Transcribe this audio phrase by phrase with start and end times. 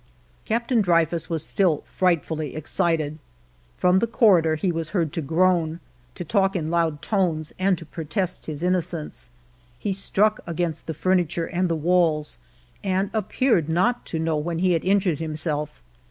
[0.45, 3.19] Captain Dreyfus was still frightfully excited.
[3.77, 5.79] From the corridor he was heard to groan,
[6.15, 9.29] to talk in loud tones, and to protest his innocence.
[9.77, 12.39] He struck against the furniture and the walls,
[12.83, 15.83] and appeared not to know when he had injured himself.